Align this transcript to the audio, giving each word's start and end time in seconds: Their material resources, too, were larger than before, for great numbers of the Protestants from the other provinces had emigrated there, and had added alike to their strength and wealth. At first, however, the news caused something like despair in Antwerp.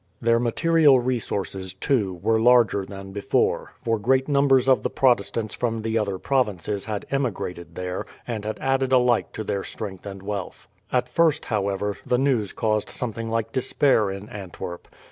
Their 0.19 0.39
material 0.39 0.99
resources, 0.99 1.75
too, 1.75 2.15
were 2.23 2.39
larger 2.39 2.85
than 2.87 3.11
before, 3.11 3.73
for 3.83 3.99
great 3.99 4.27
numbers 4.27 4.67
of 4.67 4.81
the 4.81 4.89
Protestants 4.89 5.53
from 5.53 5.83
the 5.83 5.95
other 5.95 6.17
provinces 6.17 6.85
had 6.85 7.05
emigrated 7.11 7.75
there, 7.75 8.05
and 8.27 8.43
had 8.43 8.57
added 8.57 8.91
alike 8.91 9.31
to 9.33 9.43
their 9.43 9.63
strength 9.63 10.07
and 10.07 10.23
wealth. 10.23 10.67
At 10.91 11.07
first, 11.07 11.45
however, 11.45 11.97
the 12.03 12.17
news 12.17 12.51
caused 12.51 12.89
something 12.89 13.29
like 13.29 13.51
despair 13.51 14.09
in 14.09 14.27
Antwerp. 14.29 14.87